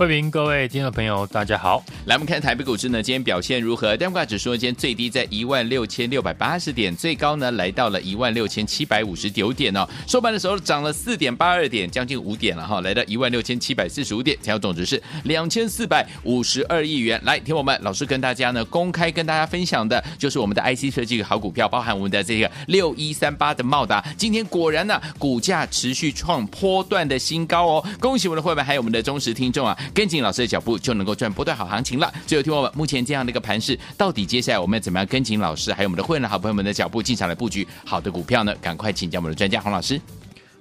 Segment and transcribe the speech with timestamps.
[0.00, 1.84] 欢迎各位听众朋友，大家好。
[2.06, 3.94] 来，我们看台北股市呢，今天表现如何？
[3.98, 9.86] 加权指数今天最低在一万六千六百八十点，最高呢来到了一万六千七百五十九点哦。
[10.08, 17.20] 收盘的时候涨了四点八二点，将近五点了哈，来到一万六千七百四十五点，成交总值是两千四百五十二亿元。
[17.24, 27.86] 来，听我们老师跟大家呢公开跟大家分享的，就是我们的 IC 设计好股票，包含我们的这个六一三八的茂达，今天果然呢股价持续创波段的新高哦。
[28.00, 30.70] 恭喜我们的会员，还有我们的忠实听众啊，跟紧老师的脚步。
[30.80, 32.12] 就能够赚波段好行情了。
[32.26, 38.54] 最后听我们目前这样的一个盘势，到底接下来我们要怎么样跟紧老师，还有我们的会员好朋友们的脚步进场来布局好的股票呢？
[38.62, 40.00] 赶快请教我们的专家洪老师。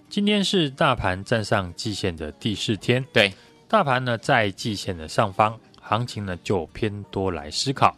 [0.09, 3.31] 今天是大盘站上季线的第四天，对，
[3.67, 7.95] 大盘呢在季线的上方，行情呢就偏多来思考，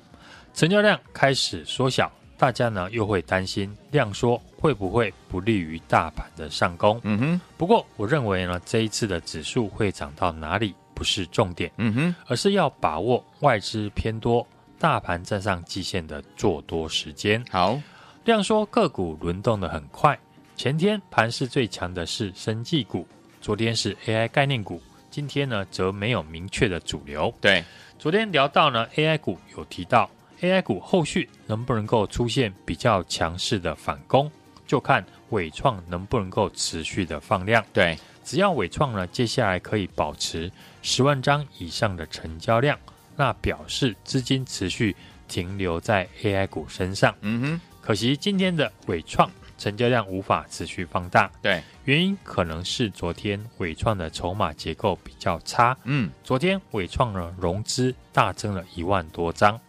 [0.53, 6.99] 成交量开始缩小，大家呢又会担心量缩会不会不利于大盘的上攻？
[7.03, 7.41] 嗯哼。
[7.57, 10.75] 不过我认为呢，这一次的指数会涨到哪里？
[11.01, 17.43] 不是重点，嗯哼，而是要把握外资偏多、大盘站上季线的做多时间。
[17.49, 17.81] 好，
[18.23, 20.15] 量说个股轮动的很快。
[20.55, 23.07] 前天盘势最强的是生技股，
[23.41, 24.79] 昨天是 AI 概念股，
[25.09, 27.33] 今天呢则没有明确的主流。
[27.41, 27.65] 对，
[27.97, 30.07] 昨天聊到呢 AI 股有提到
[30.41, 34.31] AI 股后续能不能够出现比较强势的反攻，
[34.67, 37.65] 就看伟创能不能够持续的放量。
[37.73, 37.97] 对。
[38.23, 42.77] 只要伟创呢，接下来可以保持十万张以上的成交量，
[43.15, 44.95] 那表示资金持续
[45.27, 47.15] 停留在 AI 股身上。
[47.21, 51.31] 嗯哼，可惜今天的伟创成交量无法持续放大。
[51.41, 55.77] 对，原因可能是昨天伟创的筹码结构比较差。
[55.83, 59.59] 嗯，昨天伟创呢融资大增了一万多张，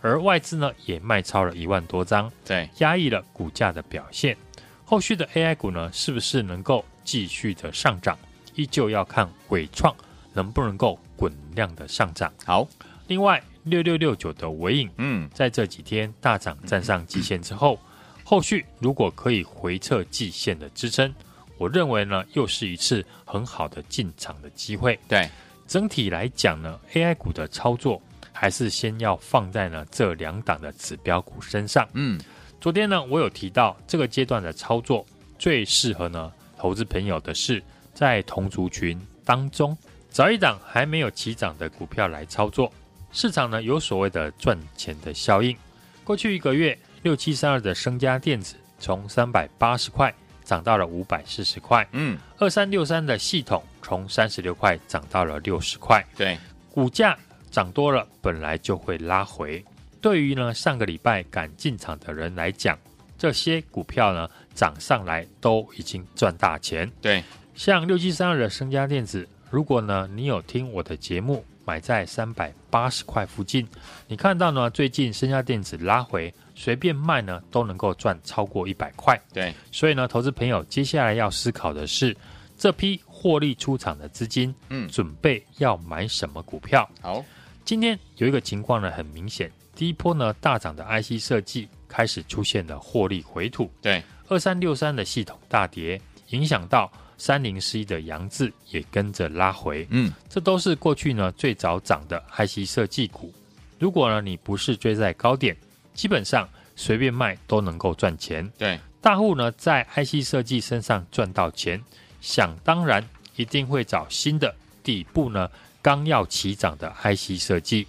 [0.00, 4.36] 而外资呢也卖超了一万多张，对，压抑了股价的表现。
[4.84, 8.18] 后续的 AI 股呢，是不是能够继续的上涨，
[8.54, 9.94] 依旧要看伟创
[10.32, 12.32] 能不能够滚量的上涨。
[12.44, 12.66] 好，
[13.06, 17.78] 另外六六六九的尾影，嗯，在这几天大涨站上季线之后，
[18.24, 21.12] 后续如果可以回撤季线的支撑，
[21.58, 24.98] 我认为呢，又是一次很好的进场的机会。
[25.08, 25.28] 对，
[25.66, 28.00] 整体来讲呢，AI 股的操作
[28.32, 31.88] 还是先要放在呢这两档的指标股身上。
[31.92, 32.20] 嗯。
[32.60, 35.06] 昨天呢，我有提到这个阶段的操作
[35.38, 36.30] 最适合呢，
[36.60, 37.62] 投资朋友的是
[37.94, 39.74] 在同族群当中
[40.10, 42.70] 找一档还没有起涨的股票来操作。
[43.12, 45.56] 市场呢有所谓的赚钱的效应。
[46.04, 51.88] 过去一个月，六七三二的升家电子从三百八十块涨到了五百四十块。
[51.92, 56.04] 嗯，二三六三的系统从三十六块涨到了六十块。
[56.14, 56.36] 对，
[56.70, 57.16] 股价
[57.50, 59.64] 涨多了，本来就会拉回。
[60.02, 62.78] 对于呢上个礼拜敢进场的人来讲，
[63.16, 66.90] 这些股票呢涨上来都已经赚大钱。
[67.00, 67.22] 对，
[67.54, 73.66] 像六七三二的升家电子，如果呢你有听我的节目，买在三百八十块附近，
[74.08, 79.20] 你看到呢最近升家电子拉回，随便卖呢都能够赚超过一百块。
[79.32, 82.16] 对，所以呢投资朋友接下来要思考的是，
[82.58, 86.88] 这批获利出场的资金，嗯，准备要买什么股票？
[87.00, 87.24] 好，
[87.64, 89.50] 今天有一个情况呢很明显。
[89.76, 103.34] 第一波呢大涨的 IC 设计开始出现了获利回吐，对，二三六三的系统大跌，影响到三零四一的扬智也跟着拉回，嗯，这都是过去呢最早涨的 IC 设计股。
[103.80, 105.56] 如果呢你不是追在高点，
[105.94, 108.48] 基本上随便卖都能够赚钱。
[108.56, 111.82] 对，大户呢在 IC 设计身上赚到钱，
[112.20, 113.04] 想当然
[113.34, 114.54] 一定会找新的
[114.84, 115.50] 底部呢
[115.82, 117.84] 刚要起涨的 IC 设计。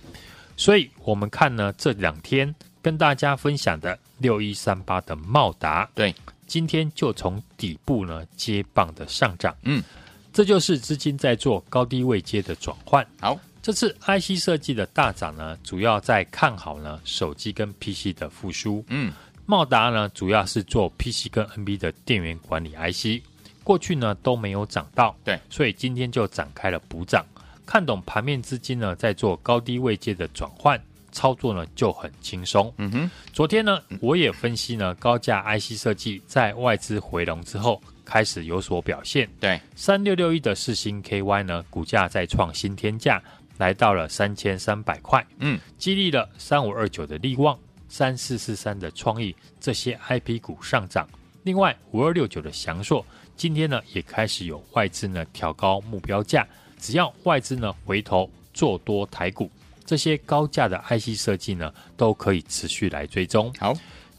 [0.57, 6.13] 所以，我们看呢，这两天跟大家分享的六一三八的茂达，对，
[6.47, 9.83] 今天就从底部呢接棒的上涨，嗯，
[10.31, 13.05] 这就是资金在做高低位接的转换。
[13.19, 19.11] 好，这次 IC 设计的大涨呢，主要在看好呢手机跟 PC 的复苏，嗯，
[19.45, 23.23] 茂达呢主要是做 PC 跟 NB 的电源管理 IC，
[23.63, 27.25] 过去呢都没有涨到，对，所以今天就展开了补涨。
[27.63, 32.73] 看懂盘面资金呢，在做高低位接的转换操作呢，就很轻松。
[32.77, 39.29] 嗯哼，昨天呢，我也分析呢，高价 IC 设计在外资回笼之后开始有所表现。
[39.39, 43.21] 对，三六六一的四星 KY 呢，股价再创新天价，
[43.57, 45.25] 来到了三千三百块。
[45.39, 47.57] 嗯，激励了三五二九的利旺、
[47.87, 51.07] 三四四三的创意这些 IP 股上涨。
[51.43, 53.05] 另外，五二六九的翔硕
[53.35, 56.47] 今天呢，也开始有外资呢调高目标价。
[56.77, 59.49] 只要外资呢回头做多台股，
[59.91, 63.53] 这些高价的 IC 设计呢都可以持续来追踪。
[63.59, 63.73] 好，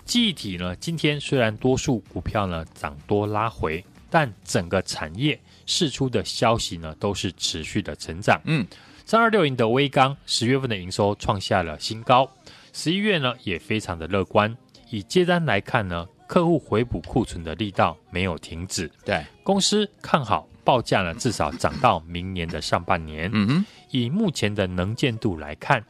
[0.05, 8.39] 记忆体呢，今天虽然多数股票呢涨多拉回，但整个产业释出的消息呢都是持续的成长。
[8.45, 8.67] 嗯，
[9.07, 12.31] 三二六零的微刚十月份的营收创下了新高，
[12.75, 14.55] 十一月呢也非常的乐观。
[14.91, 18.91] 以接单来看呢，客户回补库存的力道没有停止。
[19.07, 23.31] 对，公司看好报价呢，至少涨到明年的上半年。
[23.33, 25.85] 嗯哼，以目前的能见度来看，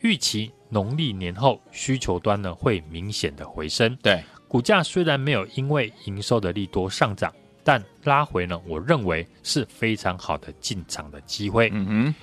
[0.00, 3.96] 预期农历年后需求端呢会明显的回升。
[3.96, 7.32] 对，股价虽然没有因为营收的利多上涨，
[7.64, 11.70] 但拉回呢，我认为是非常好的进场的机会。
[11.72, 12.14] 嗯哼，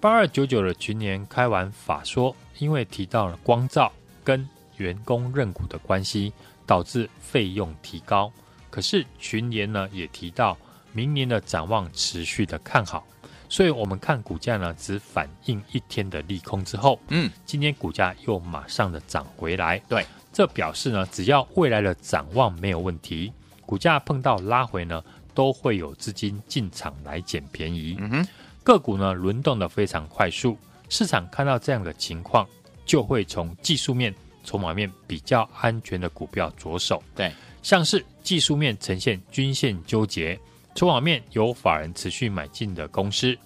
[0.00, 3.92] 八二九九的群年开完法说，因为提到了光照
[4.24, 4.48] 跟
[4.78, 6.32] 员工认股的关系
[6.64, 8.32] 导致费用提高，
[8.70, 10.56] 可是群年呢也提到
[10.92, 13.06] 明年的展望持续的看好，
[13.48, 23.32] 所以我们看股价呢只反映一天的利空之后，嗯，今天股价又马上的涨回来，对，这表示呢只要未来的展望没有问题，
[23.64, 25.02] 股价碰到拉回呢
[25.34, 28.28] 都会有资金进场来捡便宜，嗯哼，
[28.62, 30.56] 个股呢轮动的非常快速，
[30.88, 32.46] 市场看到这样的情况
[32.84, 34.14] 就会从技术面。
[34.44, 37.30] 筹码面比较安全的股票着手，对，
[37.62, 40.40] 像是技术面呈现均线纠结，
[40.78, 43.36] 筹码面有法人持续买进的公司，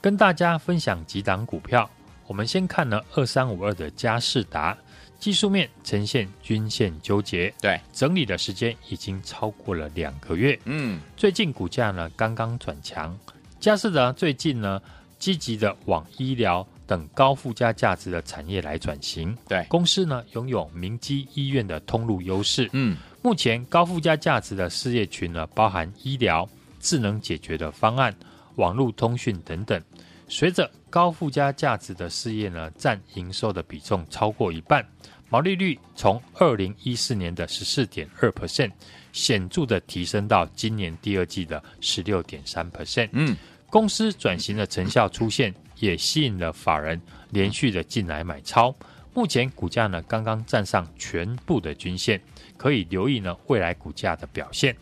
[0.00, 1.86] 跟大家分享几档股票。
[2.26, 4.74] 我们先看呢，二三五二的佳士达，
[5.20, 13.14] 技术面呈现均线纠结，对，整理的时间已经超过了两个月，嗯，最近股价呢刚刚转强，
[13.60, 14.80] 佳士达最近呢
[15.18, 16.66] 积极的往医疗。
[16.86, 19.62] 等高附加价值的产业来转型，对。
[19.68, 22.66] 公司呢拥有明基医院的通路优势。
[22.72, 26.48] 嗯，目前高附加价值的事业群呢，包含医疗、
[26.80, 28.14] 智能解决的方案、
[28.56, 29.82] 网络通讯等等。
[30.28, 34.86] 随着高附加价值的事业呢，占营收的比重超过一半，
[35.28, 38.70] 毛利率从二零一四年的十四点二 percent
[39.12, 43.08] 显著的提升到今年第二季的十六点三 percent。
[43.12, 43.36] 嗯，
[43.70, 45.54] 公司转型的成效出现。
[45.80, 48.74] 也吸引了法人连续的进来买超，
[49.14, 52.20] 目前股价呢刚刚站上全部的均线，
[52.56, 54.76] 可以留意呢未来股价的表现。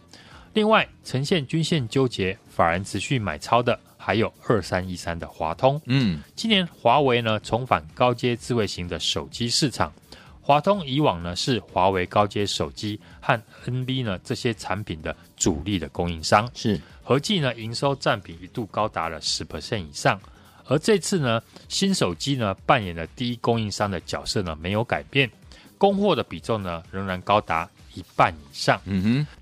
[0.56, 5.78] 另外，呈现均线纠结，法人持续买超的还有二三一三的华通。
[5.84, 9.92] 嗯，今年华为呢重返高阶智慧型的手机市场，
[10.40, 20.18] 华通以往呢是华为高阶手机和 NB 呢这些产品的主力的供应商，是合计呢营收占比一度高达了十 percent 以上。
[20.64, 25.30] 而这次呢，新手机呢扮演的第一供应商的角色呢没有改变，
[25.76, 28.80] 供货的比重呢仍然高达一半以上。
[28.86, 29.35] 嗯哼，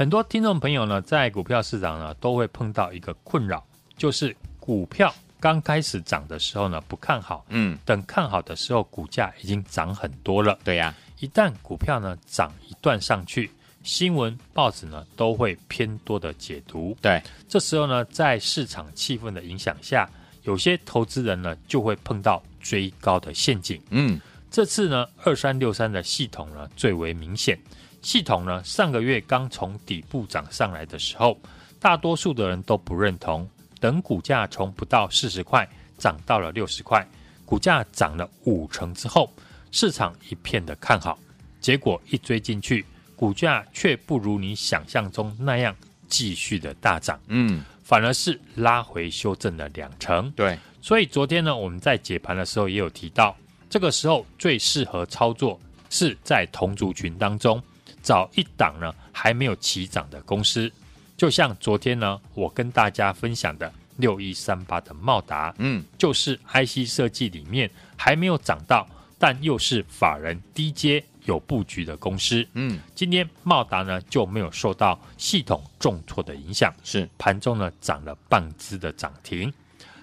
[0.00, 3.62] 很多听众朋友呢在股票市场呢都会碰到一个困扰，
[3.98, 10.58] 就是股票刚开始涨的时候呢不看好，嗯，等看好的时候股价已经涨很多了。
[10.64, 13.50] 对呀，一旦股票呢涨一段上去，
[13.82, 16.96] 新闻报纸呢都会偏多的解读。
[17.02, 20.08] 对，这时候呢在市场气氛的影响下。
[20.44, 23.78] 有些投资人呢，就会碰到追高的陷阱。
[23.90, 24.18] 嗯，
[24.50, 27.58] 这次呢，二三六三的系统呢最为明显。
[28.02, 31.38] 系统呢，上个月刚从底部涨上来的时候，
[31.78, 33.48] 大多数的人都不认同。
[33.78, 37.06] 等股价从不到四十块涨到了六十块，
[37.44, 39.32] 股价涨了五成之后，
[39.70, 41.18] 市场一片的看好。
[41.60, 42.84] 结果一追进去，
[43.16, 45.74] 股价却不如你想象中那样
[46.08, 47.18] 继续的大涨。
[47.28, 47.64] 嗯。
[47.82, 53.36] 反而是拉回修正了两成，对，所以昨天呢，我们在解盘的时候也有提到，
[53.68, 57.60] 这个时候最适合操作是在同族群当中
[58.02, 60.70] 找一档呢还没有起涨的公司，
[61.16, 68.88] 就像昨天呢我跟大家分享的六一三八的茂达，嗯，就是 IC 设计里面还没有涨到，
[69.18, 71.04] 但又是法人低阶。
[71.26, 77.08] 有布局的公司，嗯，今天茂达呢就没有受到系统重挫的影响，是。
[77.18, 79.52] 盘中呢涨了半只的涨停，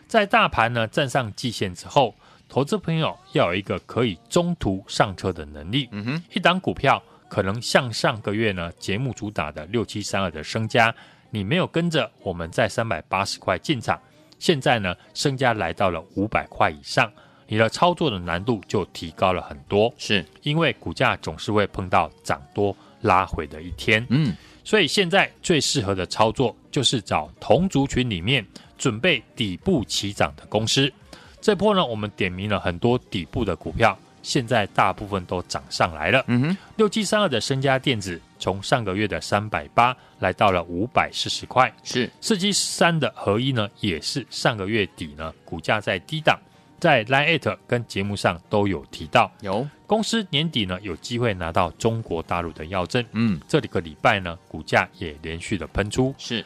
[0.08, 2.14] 在大盘呢站上季线之后，
[2.48, 10.94] 投资朋友要有一个可以中途上车的能力，嗯哼，一档股票可能像上个月呢节目主打的六七三二的升家，
[11.30, 14.00] 你没有跟着我们在三百八十块进场，
[14.40, 17.12] 现在呢升家来到了五百块以上。
[17.50, 28.46] 你的操作的难度就提高了很多，是因为股价总是会碰到涨多拉回的一天，嗯，所以现在最适合的操作就是找同族群里面
[28.78, 30.92] 准备底部起涨的公司。
[31.40, 36.22] 这波呢，我们点名了很多底部的股票，现在大部分都涨上来了。
[36.28, 41.74] 嗯哼，六七三二的身家电子从上个月的三百八来到了五百四十块。
[41.82, 46.38] 是四七三的合一呢，也是上个月底呢，股价在低档，
[46.78, 53.02] 在 Line 跟节目上都有提到，有公司年底呢有机会拿到中国大陆的药证。
[53.14, 56.14] 嗯，这里个礼拜呢，股价也连续的喷出。
[56.18, 56.44] 是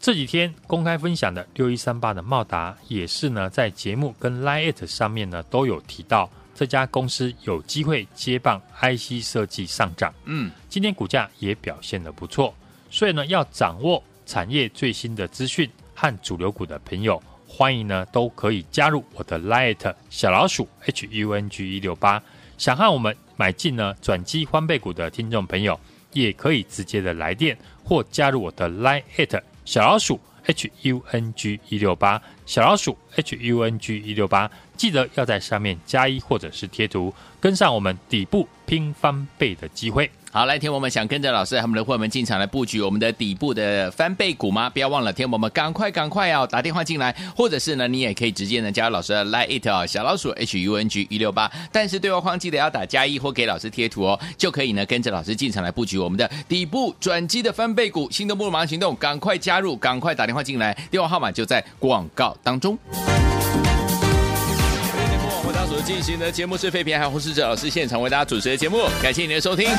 [0.00, 6.28] 这几天公开分享的六一三八的茂达，也是呢在节目跟 Line 上面呢都有提到，
[6.60, 10.12] 这家公司有机会接棒 IC 设计上涨。
[10.26, 12.54] 嗯，今天股价也表现得不错，
[12.90, 22.22] 所以呢要掌握产业最新的资讯和主流股的朋友，欢迎呢都可以加入我的 Line 小老鼠 HUNG 一六八，
[22.58, 25.80] 想和我们买进呢转机翻倍股的听众朋友，
[26.12, 29.02] 也可以直接的来电或加入我的 Line。
[29.64, 40.10] 小老鼠 H U N G 一六八，小老鼠 H U N G 一六八，记得要在上面加一或者是贴图，跟上我们底部拼翻倍的机会。
[40.32, 44.70] 好，来，天我们想跟着老师他们的会员们进场来布局我们的底部的翻倍股吗？
[44.70, 58.08] 不要忘了，天我们赶快赶快哦打电话进来，或者是呢，你也可以直接呢加入老师的 Line it 哦，小老鼠 H U N G 一六八，但是对话框记得要打加一或给老师贴图哦，就可以呢跟着老师进场来布局我们的底部转机的翻倍股。
[58.08, 62.78] 心动不如马上行动，赶快加入，赶快打电话进来，电话号码就在广告当中。
[65.68, 69.70] 所进行的节目是废品，还有洪世哲老师现场为大家主持的节目，感谢您的收听。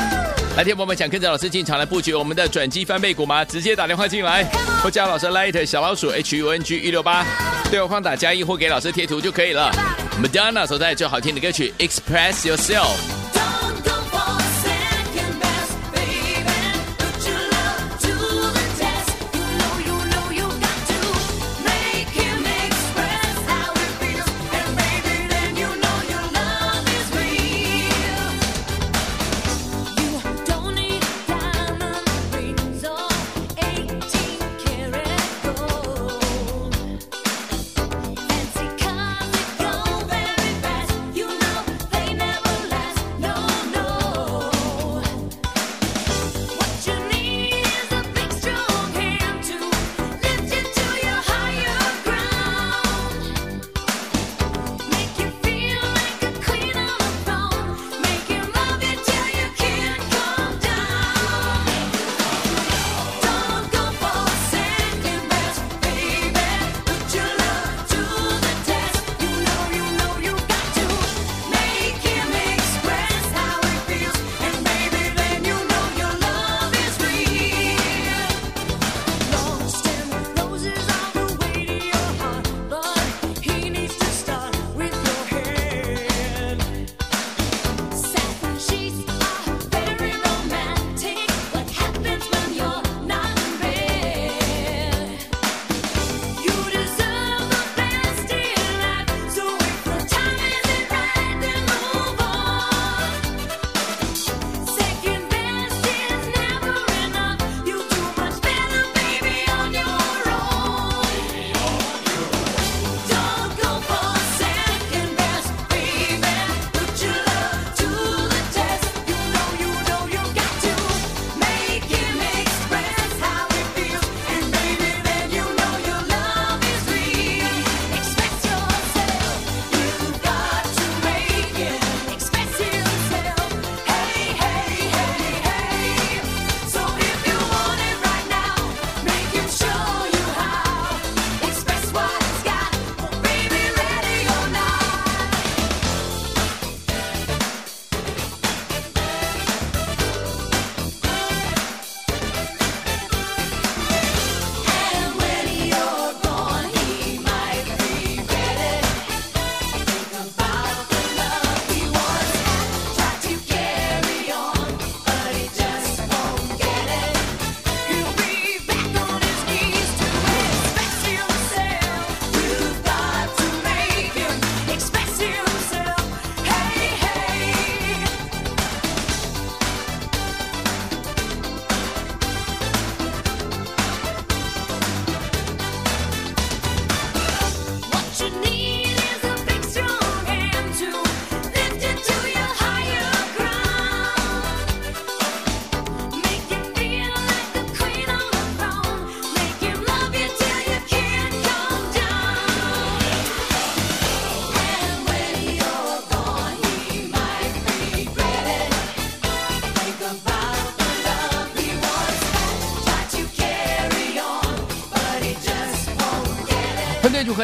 [0.55, 3.43] 来，听友们想跟着老师进场来布局我们的转机翻倍股吗？
[3.43, 4.45] 直接打电话进来，
[4.81, 7.25] 或加老师 Light 小老鼠 H U N G 一六八，
[7.69, 9.69] 对话框打加一或给老师贴图就可以了。
[10.23, 13.20] Madonna 所在最好听的歌曲 Express Yourself。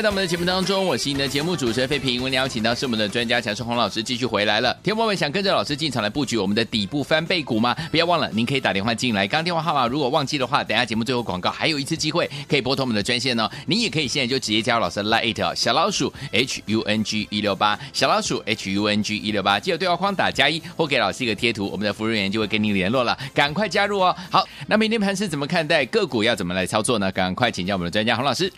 [0.07, 2.19] 到我们的节目当中，我是你的节目主持人费平。
[2.19, 4.73] 我们邀请到是我们的专家强生洪老师继续回来了。
[4.81, 7.75] 听众们想跟着老师进场来布局我们的底部翻倍股吗？
[7.91, 9.27] 不要忘了，您可以打电话进来。
[9.27, 13.51] 刚刚电话号码如果忘记的话，等下节目最后广告还有一次机会可以拨通我们的专线哦。
[13.65, 23.17] 您也可以现在就直接加入老师的 Line 小老鼠 H U N G 一六八小老鼠 H U N G 一六八，记得对话框打加一或给老师一个贴图，我们的服务人员就会跟您联络了。
[23.33, 24.15] 赶快加入哦。
[24.31, 27.11] 好，那明天盘是怎么看待个股要怎么来操作呢？
[27.11, 28.49] 赶快请教我们的专家洪老师。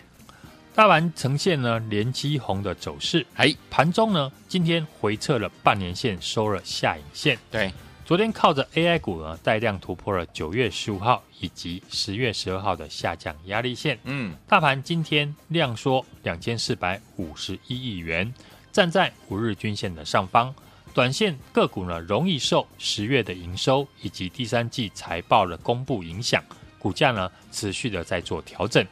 [0.80, 7.38] 大盘呈现呢连七红的走势，哎，盘中呢今天回撤了半年线，收了下影线。
[7.50, 7.70] 对，
[8.02, 13.98] 昨天靠着 AI 股呢带量突破了九月十五号以及十月十二号的下降压力线。
[14.04, 18.32] 嗯，大盘今天量缩两千四百五十一亿元，
[18.72, 20.54] 站在五日均线的上方。
[20.94, 26.42] 短线个股呢容易受十月的营收以及第三季财报的公布影响，
[26.78, 28.82] 股价呢持续的在做调整。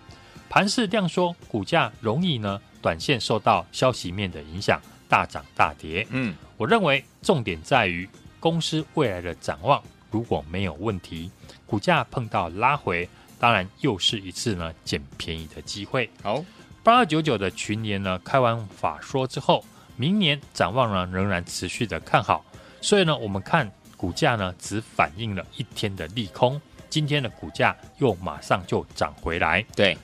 [0.48, 6.06] 盘势量缩，股价容易呢，短线受到消息面的影响，大涨大跌。
[6.10, 8.08] 嗯，我认为重点在于
[8.40, 11.30] 公司未来的展望，如果没有问题，
[11.66, 13.06] 股价碰到拉回，
[13.38, 16.08] 当然又是一次呢捡便宜的机会。
[16.22, 16.42] 好，
[16.82, 19.62] 八二九九的群联呢开完法说之后，
[19.96, 22.42] 明年展望呢仍然持续的看好，
[22.80, 29.62] 所以呢我们看股价呢只反映了一天的利空，今天的股价又马上就涨回来。
[29.76, 29.96] 对。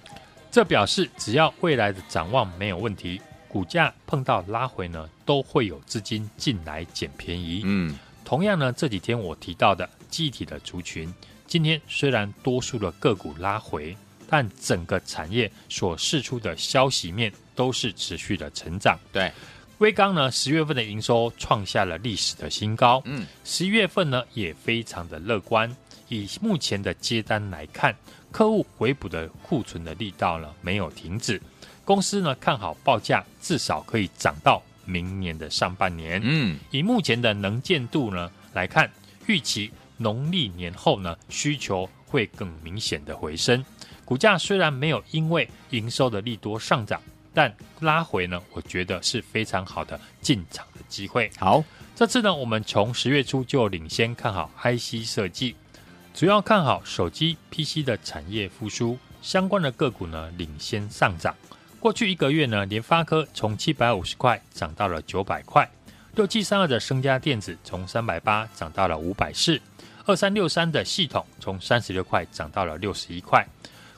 [0.55, 7.63] 这表示，只要未来的展望没有问题，股价碰到拉回呢，都会有资金进来捡便宜。
[7.65, 11.13] 嗯，同样呢，这几天我提到的记忆体的族群，
[11.49, 13.97] 今天虽然多数的个股拉回，
[14.29, 18.97] 但整个产业所释出的消息面都是持续的成长。
[19.13, 19.33] 对，
[19.79, 23.03] 威刚呢，十月份的营收创下了历史的新高。
[23.07, 25.77] 嗯，十一月份呢，也非常的乐观。
[26.11, 27.93] 以目前的接单来看。
[28.35, 31.41] 客户回补的库存的力道呢，没有停止，
[31.85, 36.21] 公司呢看好报价至少可以涨到明年的上半年。
[36.25, 38.91] 嗯，以目前的能见度呢来看，
[39.27, 43.65] 预期农历年后呢需求会更明显的回升。
[44.05, 47.01] 股价虽然没有因为营收的利多上涨，
[47.33, 51.31] 但拉回呢，我觉得是非常好的进场的机会。
[51.39, 51.63] 好，
[51.95, 55.55] 这次呢，我们从十月初就领先看好 IC 设计。
[56.15, 61.35] 主要看好手机、PC 的产业复苏，相关的个股呢领先上涨。
[61.81, 65.69] 过去一个月呢，联发科从七百五十块涨到了九百块，
[66.15, 69.61] 六七三二的升家电子从三百八涨到了五百四，
[70.07, 73.45] 二三六三的系统从三十六块涨到了六十一块。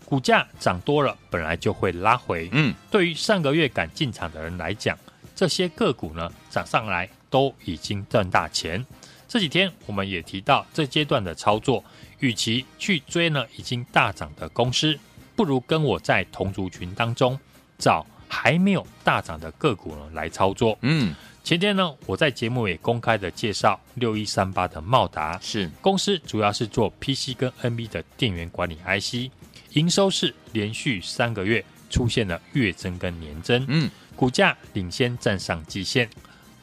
[0.07, 2.49] 股价涨多了，本来就会拉回。
[2.53, 4.99] 嗯，对于上个月敢进场的人来讲，
[5.35, 8.87] 这些个股呢涨上来都已经赚大钱。
[9.29, 11.85] 这几天我们也提到，这阶段的操作。
[12.21, 14.99] 与其去追呢已经大涨的公司，
[15.37, 17.39] 不如跟我在同族群当中
[17.77, 20.79] 找还没有大涨的个股呢来操作。
[20.81, 29.31] 嗯，前天呢我在节目也公开的介绍六一三八的茂达，是公司主要是做 PC 跟 NB 的电源管理 IC，
[29.75, 33.63] 营收是连续三个月出现了月增跟年增。
[33.69, 36.09] 嗯，股价领先站上季线。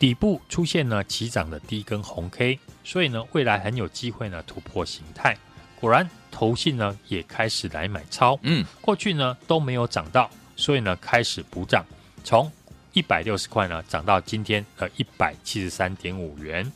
[0.03, 5.37] 底部出现了起涨的第一根红 K，所以呢，未来很有机会呢突破形态。
[5.79, 11.85] 果然，投信呢也开始来买超，嗯，过去呢都没有涨到，所以呢开始补涨，
[12.21, 12.51] 从
[12.91, 16.69] 一百六十块呢涨到今天的一百七十三点五元。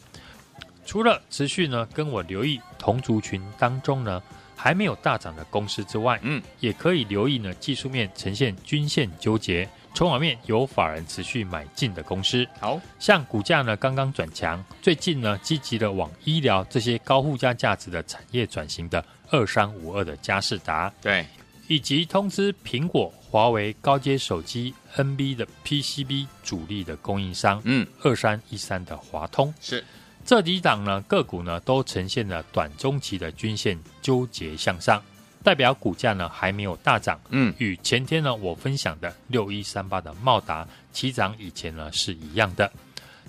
[0.86, 4.24] 除了持续呢跟我留意同族群当中呢
[4.56, 9.68] 还没有大涨的公司之外，嗯，也可以留意呢技术面呈现均线纠结。
[9.98, 12.80] 筹码面有法人持续买进的公司，好。
[13.00, 21.26] 像股价呢刚刚转强，最近呢积极的往医疗这些高附加价值的产业转型的二三五二的嘉士达，对，
[21.68, 29.52] 以及通知苹果、华为高阶手机 NB 的 PCB 主力的供应商，嗯，二三一三的华通。
[29.60, 29.84] 是。
[30.24, 35.02] 这几档呢个股呢都呈现了短中期的均线纠结向上。
[35.48, 42.70] 代表股价呢还没有大涨，嗯，与前天呢我分享的六一三八的茂达起涨以前呢是一样的，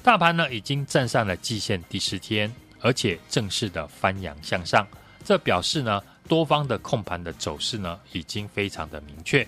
[0.02, 4.84] 大盘呢已经站上了季线第十天，而且正式的翻扬向上，
[5.24, 9.46] 这表示呢多方的控盘的走势呢已经非常的明确。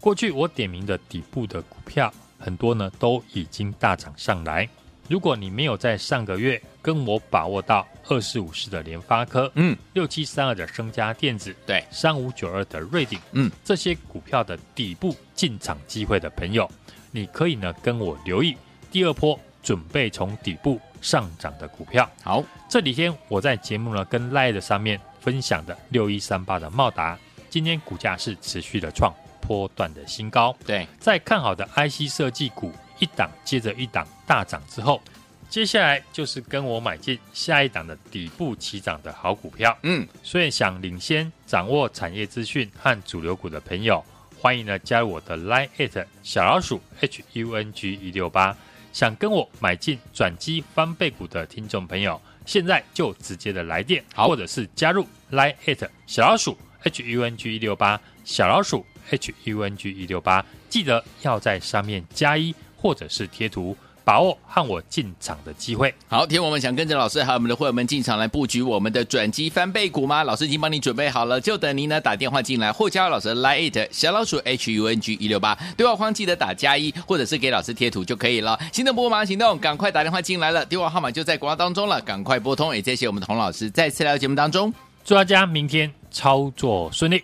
[0.00, 4.66] 过去我点名的底部的股票很多呢都已经大涨上来。
[5.10, 16.70] 如果你没有在上个月跟我把握到二四五四的联发科，嗯，六七三二的升家电子，对，三五九二的瑞鼎，嗯，这些股票的底部进场机会的朋友，
[17.10, 18.56] 你可以呢跟我留意
[18.92, 22.08] 第二波准备从底部上涨的股票。
[22.22, 27.18] 好，这几天我在节目呢跟的上面分享的六一三八的茂达，
[27.48, 30.56] 今天股价是持续的创波段的新高。
[30.64, 35.02] 对，在看好的 IC 设计股一档接着一档大涨之后，
[35.48, 39.76] 接下来就是跟我买进下一档的底部起涨的好股票。
[39.82, 44.04] 嗯，所以想领先掌握产业资讯和主流股的朋友，
[44.38, 48.56] 欢迎呢加入我的 Line@ 小老鼠 HUNG 一六八。
[48.92, 63.76] 想跟我买进转机翻倍股的听众朋友，现在就直接的来电，或者是加入 Line@ 小老鼠 HUNG 一六八小老鼠 HUNG 一六八，记得要在上面加一或者是贴图。
[64.02, 65.94] 把握和我进场的机会。
[66.08, 70.24] 好，听我们想跟着老师还有我们的会员们进场来布局我们的转机翻倍股吗？
[70.24, 78.58] 老师已经帮你准备好了，就等您呢打电话进来，或加入老师的 Line 小老鼠 H U N G 一六八，对话框记得打加一，或者是给老师贴图就可以了。
[78.72, 82.74] 行动不马上行动，赶快打电话进来了，电话号码就在广告当中了，赶快拨通。
[82.74, 84.72] 也谢谢我们的洪老师再次来到节目当中，
[85.04, 87.22] 祝大家明天操作顺利。